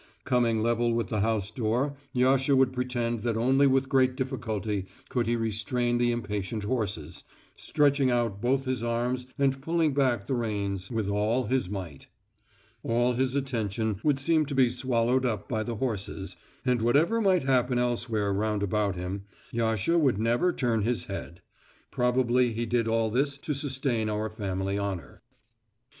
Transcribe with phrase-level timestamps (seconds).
[0.23, 5.27] Coming level with the house door Yasha would pretend that only with great difficulty could
[5.27, 7.23] he restrain the impatient horses,
[7.55, 12.07] stretching out both his arms and pulling back the reins with all his might.
[12.81, 17.43] All his attention would seem to be swallowed up by the horses, and whatever might
[17.43, 21.43] happen elsewhere round about him, Yasha would never turn his head.
[21.91, 25.21] Probably he did all this to sustain our family honour.